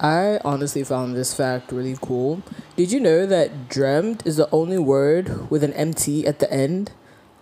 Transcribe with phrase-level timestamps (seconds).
[0.00, 2.42] I honestly found this fact really cool.
[2.76, 6.92] Did you know that dreamt is the only word with an MT at the end?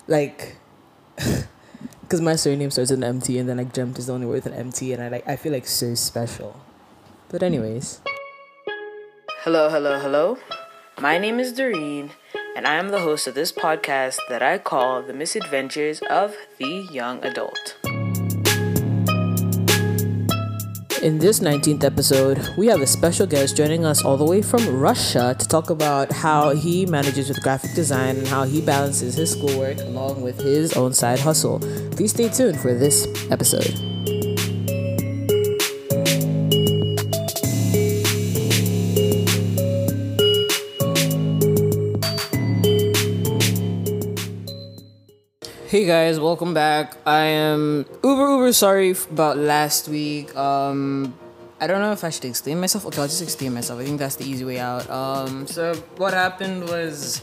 [0.07, 0.56] Like,
[1.16, 4.45] because my surname starts with an MT and then like dreamt is the only word
[4.45, 6.58] with an MT and I like I feel like so special.
[7.29, 8.00] But anyways.
[9.41, 10.38] Hello, hello, hello.
[10.98, 12.12] My name is Doreen,
[12.57, 16.88] and I am the host of this podcast that I call The Misadventures of the
[16.91, 17.77] Young Adult.
[21.03, 24.67] In this 19th episode, we have a special guest joining us all the way from
[24.81, 29.32] Russia to talk about how he manages with graphic design and how he balances his
[29.32, 31.61] schoolwork along with his own side hustle.
[31.90, 33.95] Please stay tuned for this episode.
[45.86, 46.97] Guys, welcome back.
[47.06, 50.34] I am uber uber sorry about last week.
[50.34, 51.14] Um,
[51.61, 52.86] I don't know if I should explain myself.
[52.86, 53.78] Okay, I'll just explain myself.
[53.78, 54.91] I think that's the easy way out.
[54.91, 57.23] Um, so what happened was,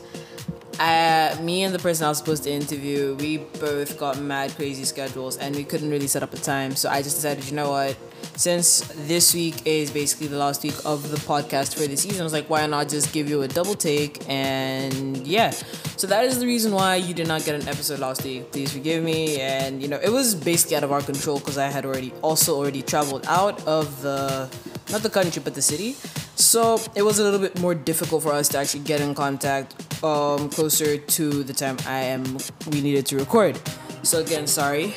[0.80, 4.86] I, me and the person I was supposed to interview, we both got mad crazy
[4.86, 6.78] schedules, and we couldn't really set up a time.
[6.78, 7.98] So I just decided, you know what?
[8.36, 12.24] Since this week is basically the last week of the podcast for the season, I
[12.24, 14.28] was like, why not just give you a double take?
[14.30, 18.24] And yeah, so that is the reason why you did not get an episode last
[18.24, 18.52] week.
[18.52, 19.40] Please forgive me.
[19.40, 22.58] And you know, it was basically out of our control because I had already also
[22.58, 24.50] already traveled out of the
[24.92, 25.96] not the country but the city.
[26.36, 29.76] So it was a little bit more difficult for us to actually get in contact
[30.04, 32.38] um, closer to the time I am
[32.72, 33.60] we needed to record.
[34.04, 34.94] So again, sorry,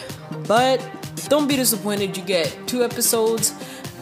[0.48, 0.80] but
[1.24, 2.16] don't be disappointed.
[2.16, 3.54] You get two episodes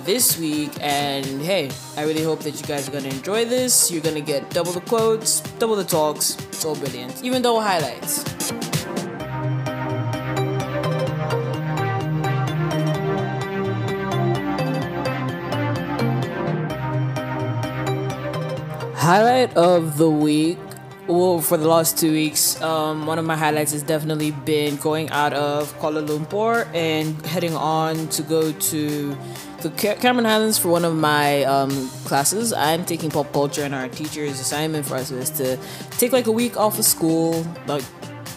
[0.05, 3.91] this week, and hey, I really hope that you guys are gonna enjoy this.
[3.91, 6.37] You're gonna get double the quotes, double the talks.
[6.49, 8.25] It's all brilliant, even though highlights.
[18.97, 20.59] Highlight of the week
[21.07, 25.11] well, for the last two weeks, um, one of my highlights has definitely been going
[25.11, 29.17] out of Kuala Lumpur and heading on to go to
[29.61, 32.53] the Cameron Highlands for one of my um, classes.
[32.53, 35.59] I'm taking pop culture, and our teacher's assignment for us was to
[35.93, 37.85] take like a week off of school, like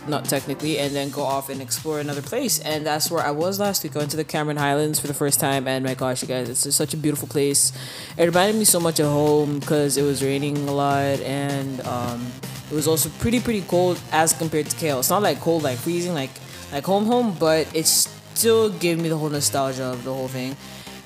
[0.07, 2.59] not technically, and then go off and explore another place.
[2.59, 3.95] And that's where I was last week.
[3.95, 6.49] I went to the Cameron Highlands for the first time, and my gosh, you guys,
[6.49, 7.71] it's just such a beautiful place.
[8.17, 12.25] It reminded me so much of home because it was raining a lot, and um,
[12.69, 14.99] it was also pretty pretty cold as compared to KL.
[14.99, 16.31] It's not like cold like freezing like
[16.71, 20.55] like home home, but it still gave me the whole nostalgia of the whole thing.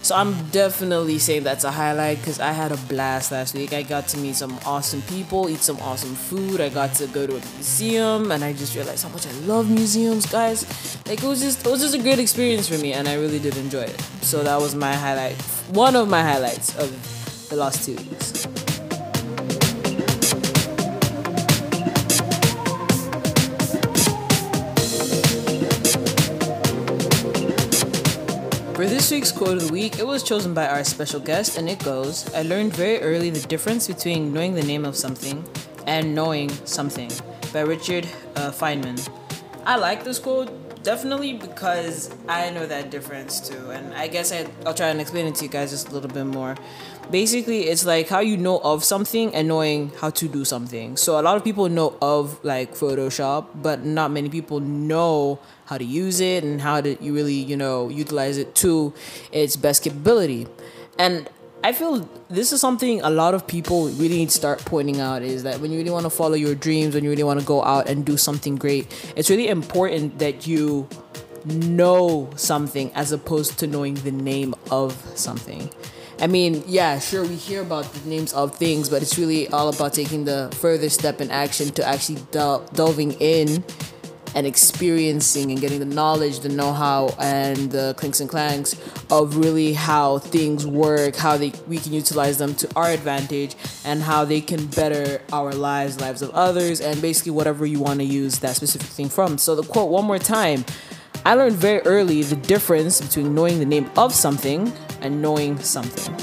[0.04, 3.72] So I'm definitely saying that's a highlight because I had a blast last week.
[3.72, 6.60] I got to meet some awesome people, eat some awesome food.
[6.60, 9.70] I got to go to a museum, and I just realized how much I love
[9.70, 10.66] museums, guys.
[11.06, 13.40] Like it was just it was just a great experience for me, and I really
[13.40, 14.02] did enjoy it.
[14.22, 15.40] So that was my highlight,
[15.70, 16.90] one of my highlights of
[17.50, 18.48] the last two weeks.
[29.02, 31.84] This week's quote of the week, it was chosen by our special guest, and it
[31.84, 35.44] goes I learned very early the difference between knowing the name of something
[35.88, 37.10] and knowing something
[37.52, 39.10] by Richard uh, Feynman.
[39.66, 40.52] I like this quote
[40.84, 45.26] definitely because I know that difference too, and I guess I, I'll try and explain
[45.26, 46.56] it to you guys just a little bit more.
[47.12, 50.96] Basically, it's like how you know of something and knowing how to do something.
[50.96, 55.78] So, a lot of people know of like Photoshop, but not many people know how
[55.78, 58.94] to use it and how to you really you know utilize it to
[59.32, 60.46] its best capability
[61.00, 61.30] and
[61.64, 65.22] I feel this is something a lot of people really need to start pointing out
[65.22, 67.46] is that when you really want to follow your dreams, when you really want to
[67.46, 70.90] go out and do something great, it's really important that you
[71.46, 75.70] know something as opposed to knowing the name of something.
[76.22, 79.70] I mean, yeah, sure, we hear about the names of things, but it's really all
[79.70, 83.64] about taking the further step in action to actually del- delving in
[84.36, 88.76] and experiencing and getting the knowledge, the know-how, and the clinks and clanks
[89.10, 94.04] of really how things work, how they we can utilize them to our advantage, and
[94.04, 98.06] how they can better our lives, lives of others, and basically whatever you want to
[98.06, 99.40] use that specific thing from.
[99.40, 100.66] So the quote one more time.
[101.24, 104.72] I learned very early the difference between knowing the name of something
[105.02, 106.16] and knowing something.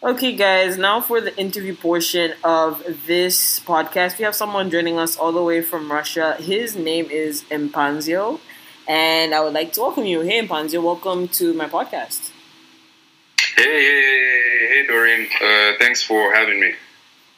[0.00, 5.16] Okay, guys, now for the interview portion of this podcast, we have someone joining us
[5.16, 6.34] all the way from Russia.
[6.38, 8.40] His name is Mphanzio,
[8.88, 10.20] and I would like to welcome you.
[10.20, 12.30] Hey, Mphanzio, welcome to my podcast.
[13.58, 15.26] Hey, hey, hey, Doreen.
[15.42, 16.74] Uh, thanks for having me.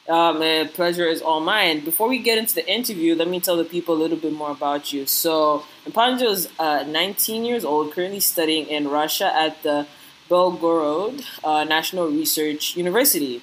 [0.07, 1.83] Um, the pleasure is all mine.
[1.83, 4.51] Before we get into the interview, let me tell the people a little bit more
[4.51, 5.07] about you.
[5.07, 9.87] So, Mphanzio is uh, 19 years old, currently studying in Russia at the
[10.29, 13.41] Belgorod uh, National Research University.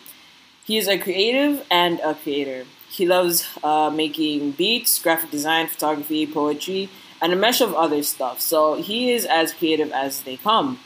[0.65, 2.65] He is a creative and a creator.
[2.89, 6.91] He loves uh, making beats, graphic design, photography, poetry,
[7.21, 8.41] and a mesh of other stuff.
[8.41, 10.79] So he is as creative as they come.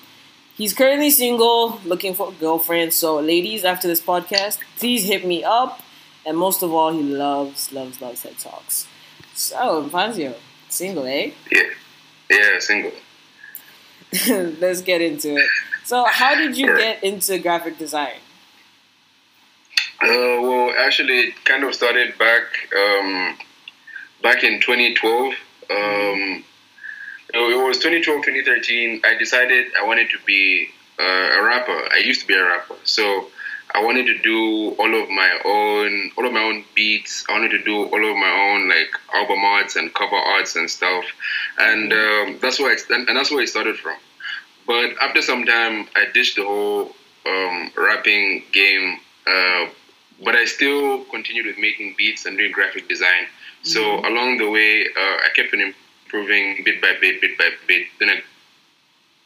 [0.63, 2.95] He's currently single, looking for a girlfriend.
[2.95, 5.81] So, ladies, after this podcast, please hit me up.
[6.25, 8.87] And most of all, he loves, loves, loves head talks.
[9.35, 10.37] So, Panzio,
[10.69, 11.33] single, eh?
[11.51, 11.63] Yeah,
[12.31, 12.93] yeah, single.
[14.61, 15.49] Let's get into it.
[15.83, 18.21] So, how did you get into graphic design?
[20.01, 23.37] Uh, well, actually, it kind of started back um,
[24.23, 25.35] back in 2012.
[25.71, 26.45] Um,
[27.35, 29.01] it was 2012, 2013.
[29.05, 30.69] I decided I wanted to be
[30.99, 31.89] uh, a rapper.
[31.93, 33.29] I used to be a rapper, so
[33.75, 37.25] I wanted to do all of my own, all of my own beats.
[37.29, 40.71] I wanted to do all of my own like album arts and cover arts and
[40.71, 41.05] stuff,
[41.59, 43.97] and um, that's where I, and that's where it started from.
[44.67, 46.95] But after some time, I ditched the whole
[47.27, 48.99] um, rapping game.
[49.27, 49.67] Uh,
[50.25, 53.27] but I still continued with making beats and doing graphic design.
[53.63, 54.07] So mm-hmm.
[54.07, 55.75] along the way, uh, I kept on
[56.13, 57.87] improving bit by bit, bit by bit.
[57.99, 58.23] Then I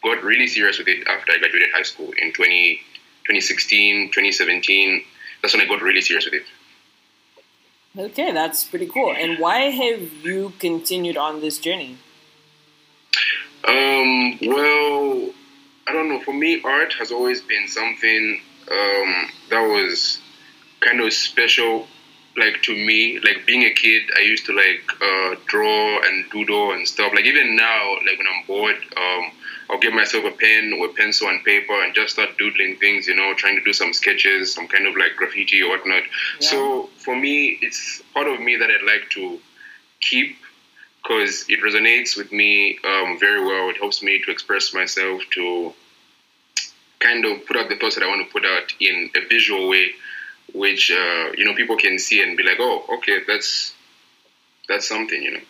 [0.03, 2.77] got really serious with it after I graduated high school in 20,
[3.25, 5.03] 2016, 2017.
[5.43, 6.43] That's when I got really serious with it.
[7.99, 9.15] Okay, that's pretty cool.
[9.15, 11.97] And why have you continued on this journey?
[13.67, 15.31] Um, well,
[15.89, 16.21] I don't know.
[16.21, 18.41] For me, art has always been something
[18.71, 20.21] um, that was
[20.81, 21.89] kind of special
[22.37, 26.73] like to me like being a kid i used to like uh, draw and doodle
[26.73, 27.13] and stuff.
[27.15, 29.31] Like even now like when i'm bored um,
[29.71, 33.07] i'll get myself a pen or a pencil and paper and just start doodling things
[33.07, 36.03] you know trying to do some sketches some kind of like graffiti or whatnot.
[36.41, 36.49] Yeah.
[36.49, 39.39] so for me it's part of me that i'd like to
[40.01, 40.37] keep
[41.03, 43.71] because it resonates with me um, very well.
[43.71, 45.73] It helps me to express myself to
[46.99, 49.69] kind of put out the thoughts that i want to put out in a visual
[49.69, 49.91] way
[50.55, 53.75] which uh, you know people can see and be like, oh, okay, that's
[54.69, 55.41] that's something, you know.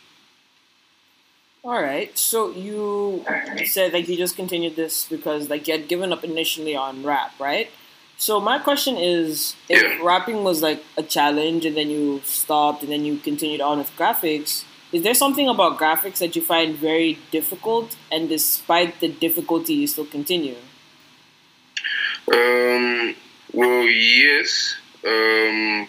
[1.64, 2.16] All right.
[2.16, 3.24] So you
[3.64, 7.32] said like you just continued this because like you had given up initially on rap,
[7.40, 7.70] right?
[8.18, 9.98] So my question is, if yeah.
[10.02, 13.90] rapping was like a challenge and then you stopped and then you continued on with
[13.96, 19.74] graphics, is there something about graphics that you find very difficult, and despite the difficulty,
[19.74, 20.56] you still continue?
[22.32, 23.16] Um.
[23.52, 25.88] Well, yes um,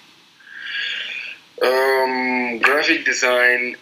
[1.63, 3.75] um, graphic design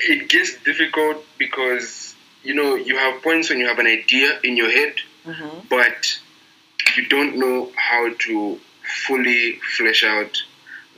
[0.00, 4.56] it gets difficult because you know you have points when you have an idea in
[4.56, 4.94] your head
[5.24, 5.58] mm-hmm.
[5.68, 6.18] but
[6.96, 8.58] you don't know how to
[9.06, 10.36] fully flesh out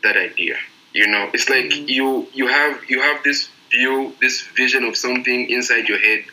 [0.02, 0.56] that idea
[0.92, 1.88] you know it's like mm-hmm.
[1.88, 6.24] you you have you have this view this vision of something inside your head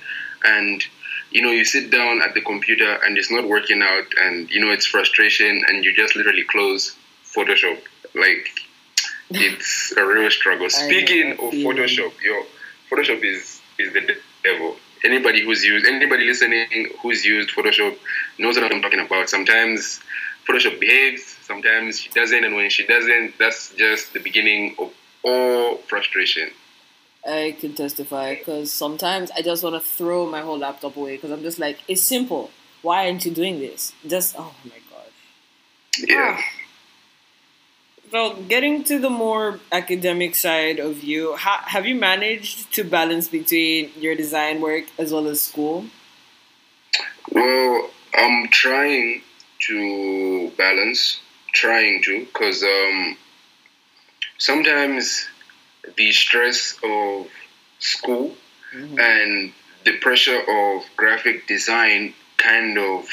[0.43, 0.83] and
[1.31, 4.59] you know, you sit down at the computer and it's not working out, and you
[4.59, 6.95] know it's frustration, and you just literally close
[7.25, 7.79] Photoshop.
[8.15, 8.49] Like
[9.29, 10.69] it's a real struggle.
[10.69, 12.43] Speaking of Photoshop, yo,
[12.89, 14.75] Photoshop is is the devil.
[15.03, 17.97] Anybody who's used, anybody listening who's used Photoshop
[18.39, 19.29] knows what I'm talking about.
[19.29, 19.99] Sometimes
[20.47, 24.91] Photoshop behaves, sometimes she doesn't, and when she doesn't, that's just the beginning of
[25.23, 26.49] all frustration.
[27.27, 31.31] I can testify because sometimes I just want to throw my whole laptop away because
[31.31, 32.51] I'm just like, it's simple.
[32.81, 33.93] Why aren't you doing this?
[34.05, 36.07] Just, oh my gosh.
[36.07, 36.37] Yeah.
[36.39, 36.43] Ah.
[38.09, 43.27] So, getting to the more academic side of you, ha- have you managed to balance
[43.27, 45.85] between your design work as well as school?
[47.31, 49.23] Well, I'm trying
[49.67, 51.19] to balance,
[51.51, 53.17] trying to, because um,
[54.37, 55.27] sometimes
[55.95, 57.27] the stress of
[57.79, 58.35] school
[58.73, 58.99] mm-hmm.
[58.99, 59.53] and
[59.85, 63.07] the pressure of graphic design kind of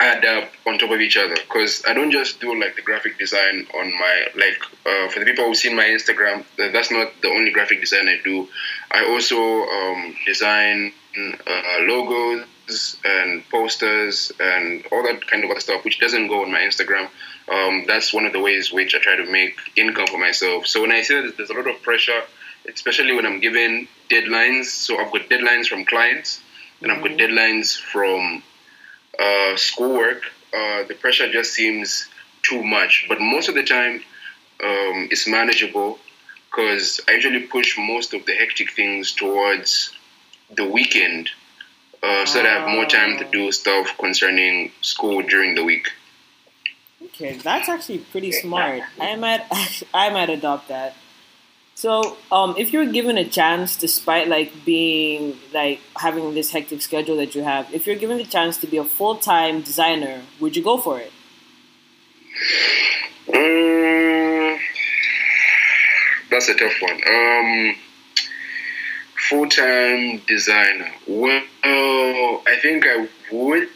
[0.00, 3.18] add up on top of each other because I don't just do like the graphic
[3.18, 7.28] design on my like uh, for the people who see my Instagram that's not the
[7.28, 8.48] only graphic design I do
[8.90, 12.46] I also um, design uh, logos
[13.04, 17.08] and posters and all that kind of other stuff which doesn't go on my Instagram
[17.50, 20.66] um, that's one of the ways which I try to make income for myself.
[20.66, 22.22] So when I say that there's a lot of pressure,
[22.72, 26.40] especially when I'm given deadlines, so I've got deadlines from clients
[26.80, 27.34] and I've got mm-hmm.
[27.34, 28.42] deadlines from
[29.18, 30.22] uh, schoolwork,
[30.56, 32.08] uh, the pressure just seems
[32.42, 33.06] too much.
[33.08, 33.96] But most of the time,
[34.62, 35.98] um, it's manageable
[36.50, 39.92] because I usually push most of the hectic things towards
[40.54, 41.30] the weekend
[42.02, 45.88] uh, so that I have more time to do stuff concerning school during the week.
[47.02, 48.82] Okay, that's actually pretty smart.
[49.00, 49.42] I might
[49.94, 50.94] I might adopt that.
[51.74, 57.16] So, um, if you're given a chance, despite like being like having this hectic schedule
[57.16, 60.56] that you have, if you're given the chance to be a full time designer, would
[60.56, 61.10] you go for it?
[63.32, 64.58] Um,
[66.30, 67.00] that's a tough one.
[67.08, 67.74] Um,
[69.30, 70.92] full time designer.
[71.06, 71.42] Well,
[72.46, 73.68] I think I would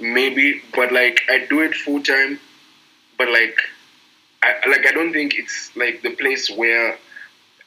[0.00, 2.38] maybe, but like I do it full time,
[3.18, 3.58] but like
[4.42, 6.98] I like I don't think it's like the place where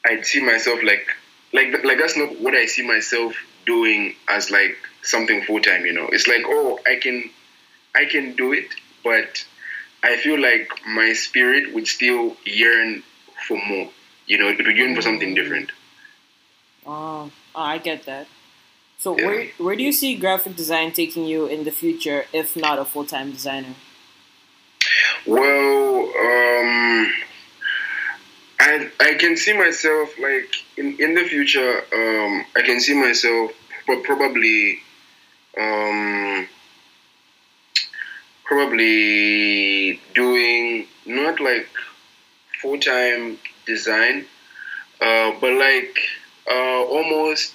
[0.04, 1.06] I see myself like
[1.52, 5.86] like like that's not what I see myself doing as like something full time.
[5.86, 7.30] You know, it's like oh I can
[7.94, 8.68] I can do it,
[9.02, 9.44] but
[10.02, 13.02] I feel like my spirit would still yearn
[13.48, 13.90] for more.
[14.26, 15.70] You know, it would yearn for something different.
[16.86, 18.26] Oh, oh I get that.
[19.06, 19.26] So yeah.
[19.26, 22.84] where where do you see graphic design taking you in the future, if not a
[22.84, 23.74] full time designer?
[25.24, 27.12] Well, um,
[28.58, 31.84] I I can see myself like in in the future.
[31.94, 33.52] Um, I can see myself,
[33.86, 34.80] but probably,
[35.56, 36.48] um,
[38.42, 41.68] probably doing not like
[42.60, 44.26] full time design,
[45.00, 45.96] uh, but like
[46.50, 47.54] uh, almost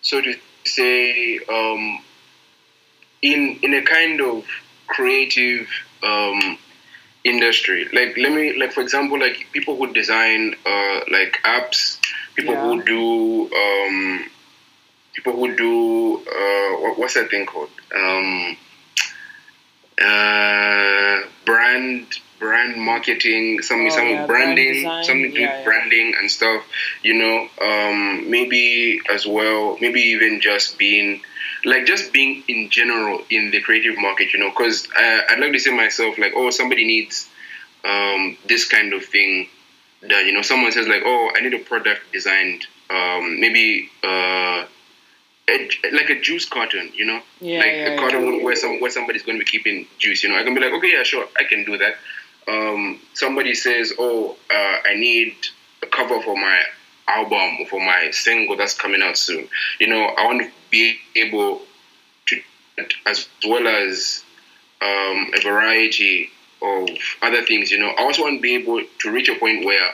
[0.00, 0.34] so to
[0.66, 1.98] say, um,
[3.22, 4.44] in in a kind of
[4.86, 5.68] creative
[6.02, 6.58] um,
[7.24, 7.88] industry.
[7.92, 11.98] Like let me like for example, like people who design uh, like apps,
[12.34, 12.62] people yeah.
[12.62, 14.30] who do um,
[15.14, 17.70] people who do uh, what, what's that thing called?
[17.94, 18.56] Um,
[20.02, 22.06] uh, brand
[22.38, 26.64] brand marketing, some oh, some yeah, branding, brand something to yeah, branding and stuff.
[27.02, 31.22] You know, um, maybe as well, maybe even just being
[31.64, 34.32] like just being in general in the creative market.
[34.32, 37.28] You know, because uh, I'd like to say myself like, oh, somebody needs
[37.84, 39.48] um, this kind of thing.
[40.02, 42.66] That you know, someone says like, oh, I need a product designed.
[42.88, 44.64] Um, maybe uh,
[45.48, 48.44] a, like a juice carton, you know, yeah, like yeah, a carton yeah.
[48.44, 50.22] where some where somebody's going to be keeping juice.
[50.22, 51.96] You know, I can be like, okay, yeah, sure, I can do that
[52.48, 55.36] um, somebody says, "Oh, uh, I need
[55.82, 56.62] a cover for my
[57.08, 59.48] album or for my single that's coming out soon,"
[59.80, 61.62] you know, I want to be able
[62.26, 62.40] to,
[63.06, 64.24] as well as
[64.80, 66.30] um, a variety
[66.62, 66.88] of
[67.22, 67.70] other things.
[67.70, 69.88] You know, I also want to be able to reach a point where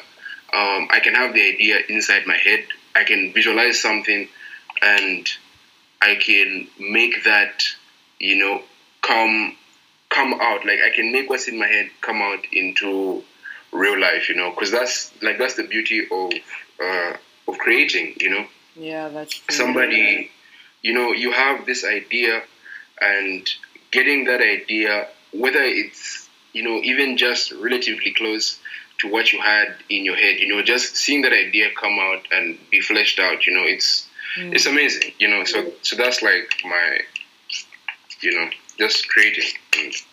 [0.53, 2.65] um, I can have the idea inside my head.
[2.95, 4.29] I can visualize something,
[4.83, 5.29] and
[6.03, 7.65] I can make that,
[8.19, 8.63] you know,
[9.01, 9.57] come
[10.13, 10.65] come out.
[10.65, 13.23] Like I can make what's in my head come out into
[13.73, 16.33] real life, you know, because that's like that's the beauty of
[16.83, 17.17] uh,
[17.49, 18.47] of creating, you know.
[18.77, 19.55] Yeah, that's true.
[19.55, 20.31] somebody.
[20.83, 22.43] You know, you have this idea,
[23.01, 23.49] and
[23.93, 28.59] getting that idea, whether it's you know even just relatively close
[29.03, 32.27] to what you had in your head, you know, just seeing that idea come out
[32.31, 34.55] and be fleshed out, you know, it's mm.
[34.55, 35.45] it's amazing, you know.
[35.45, 37.01] So so that's like my,
[38.21, 38.49] you know,
[38.79, 39.45] just creating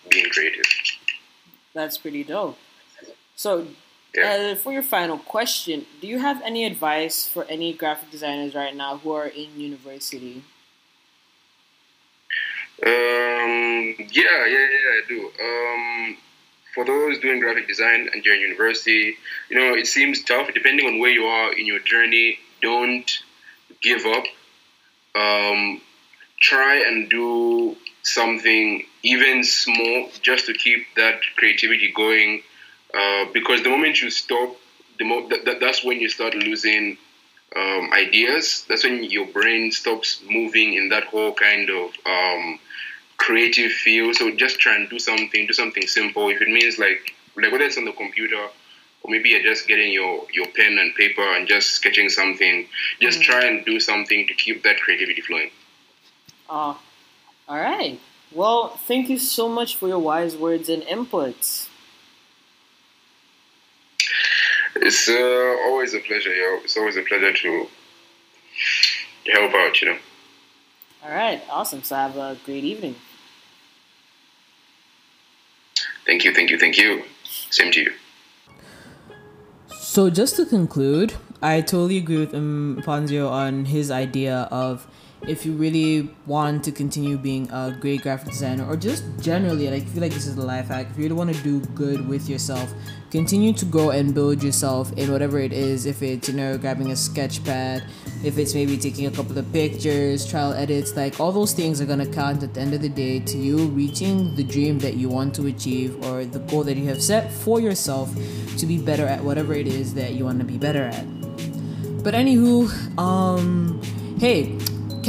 [0.10, 0.66] being creative.
[1.74, 2.58] That's pretty dope.
[3.36, 3.68] So,
[4.16, 4.52] yeah.
[4.52, 8.76] uh, for your final question, do you have any advice for any graphic designers right
[8.76, 10.44] now who are in university?
[12.86, 15.32] Um, yeah, yeah, yeah, I do.
[15.42, 16.18] Um,
[16.74, 19.16] for those doing graphic design and you're in university,
[19.50, 20.54] you know, it seems tough.
[20.54, 23.12] Depending on where you are in your journey, don't
[23.82, 24.24] give up.
[25.16, 25.82] Um,
[26.40, 32.42] try and do something even small just to keep that creativity going.
[32.94, 34.56] Uh, because the moment you stop,
[34.98, 36.98] the mo- th- th- that's when you start losing
[37.56, 38.66] um, ideas.
[38.68, 42.60] That's when your brain stops moving in that whole kind of um,
[43.18, 44.16] creative field.
[44.16, 46.30] So just try and do something, do something simple.
[46.30, 48.48] If it means like like whether it's on the computer
[49.04, 52.68] or maybe you're just getting your, your pen and paper and just sketching something,
[53.00, 53.32] just mm-hmm.
[53.32, 55.50] try and do something to keep that creativity flowing.
[56.50, 56.80] Oh,
[57.50, 58.00] all right.
[58.32, 61.68] Well, thank you so much for your wise words and inputs.
[64.76, 66.60] It's uh, always a pleasure, yo.
[66.64, 67.68] It's always a pleasure to
[69.34, 69.98] help out, you know.
[71.04, 71.82] All right, awesome.
[71.82, 72.96] So have a great evening.
[76.06, 77.04] Thank you, thank you, thank you.
[77.50, 77.94] Same to you.
[79.70, 84.88] So just to conclude, I totally agree with um, Ponzio on his idea of
[85.28, 89.86] if you really want to continue being a great graphic designer or just generally like
[89.88, 92.30] feel like this is a life hack if you really want to do good with
[92.30, 92.72] yourself
[93.12, 96.92] continue to grow and build yourself in whatever it is if it's you know grabbing
[96.92, 97.84] a sketch pad
[98.24, 101.86] if it's maybe taking a couple of pictures trial edits like all those things are
[101.86, 104.96] going to count at the end of the day to you reaching the dream that
[104.96, 108.10] you want to achieve or the goal that you have set for yourself
[108.58, 111.06] to be better at whatever it is that you want to be better at.
[112.04, 113.82] But anywho um
[114.20, 114.58] hey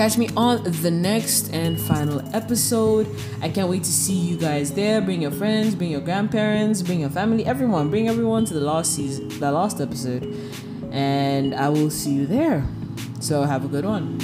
[0.01, 3.07] Catch me on the next and final episode.
[3.43, 5.03] I can't wait to see you guys there.
[5.03, 7.91] Bring your friends, bring your grandparents, bring your family, everyone.
[7.91, 10.25] Bring everyone to the last season, the last episode.
[10.91, 12.67] And I will see you there.
[13.21, 14.17] So have a good one.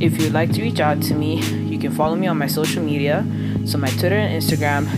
[0.00, 2.82] If you'd like to reach out to me, you can follow me on my social
[2.82, 3.26] media.
[3.66, 4.88] So my Twitter and Instagram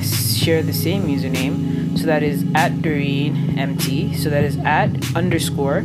[0.41, 1.99] share the same username.
[1.99, 4.15] So that is at Doreen MT.
[4.15, 5.83] So that is at underscore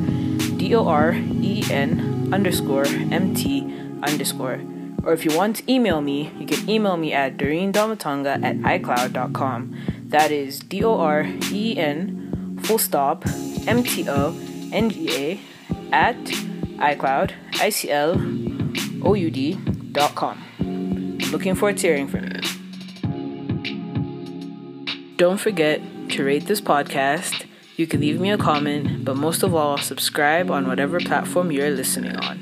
[0.69, 3.65] D O R E N underscore M T
[4.03, 4.61] underscore.
[5.03, 9.75] Or if you want to email me, you can email me at doreen.mtonga at iCloud.com.
[10.09, 13.25] That is D O R E N full stop
[13.65, 14.37] M T O
[14.71, 15.39] N G A
[15.91, 16.21] at
[16.77, 18.11] iCloud I C L
[19.03, 19.57] O U D
[19.91, 20.37] dot com.
[21.31, 22.41] Looking forward to hearing from you.
[25.17, 27.48] Don't forget to rate this podcast
[27.79, 31.69] you can leave me a comment, but most of all, subscribe on whatever platform you're
[31.69, 32.38] listening on.